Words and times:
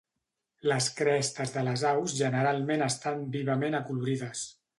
Les 0.69 0.87
crestes 0.99 1.53
de 1.57 1.63
les 1.67 1.83
aus 1.89 2.15
generalment 2.23 2.85
estan 2.87 3.23
vivament 3.37 3.79
acolorides. 3.83 4.49